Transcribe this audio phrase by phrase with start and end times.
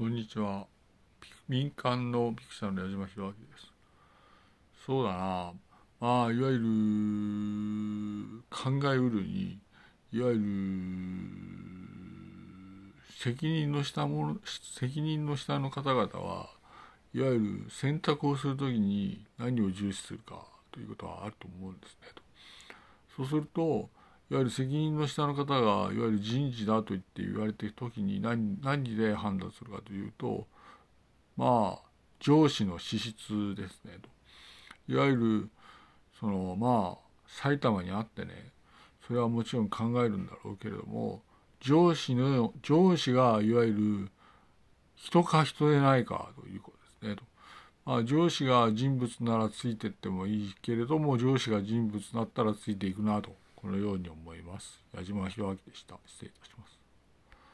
[0.00, 0.66] こんにちは。
[1.46, 3.70] 民間のピクチャーの矢島博明です。
[4.86, 5.52] そうだな。
[6.00, 6.64] まあ、いわゆる、
[8.48, 9.58] 考えうるに、
[10.10, 10.42] いわゆる、
[13.22, 14.38] 責任の下もの
[14.74, 16.48] 責任の下の方々は、
[17.12, 22.08] いわゆる選択をするときに何を重視するかということはあると思うんですね。
[23.14, 23.90] そうすると、
[24.30, 30.46] いわゆる責任の下の方がいわゆる人事だと言って言われてる時に何何で判断するかというと
[31.36, 31.88] まあ
[32.20, 35.50] 上司の資質ですねといわゆる
[36.20, 38.52] そのまあ埼玉にあってね
[39.06, 41.22] それはもちろん考えるんだろうけれども
[41.58, 44.08] 上司の上司がいわゆる
[44.94, 47.22] 人か人でないかということですねと。
[47.86, 54.80] まあ、上司が人物ならついてってもいいけれども上司が人物だったらついていくなとこのように思います。
[54.96, 55.98] 矢島博明でした。
[56.06, 56.59] 失礼いたします。